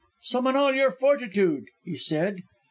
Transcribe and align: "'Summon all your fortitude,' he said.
"'Summon 0.19 0.55
all 0.55 0.73
your 0.73 0.89
fortitude,' 0.89 1.67
he 1.83 1.95
said. 1.95 2.41